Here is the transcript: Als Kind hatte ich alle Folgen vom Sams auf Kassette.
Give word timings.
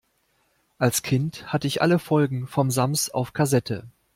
Als 0.79 1.03
Kind 1.03 1.53
hatte 1.53 1.67
ich 1.67 1.83
alle 1.83 1.99
Folgen 1.99 2.47
vom 2.47 2.71
Sams 2.71 3.11
auf 3.11 3.33
Kassette. 3.33 3.87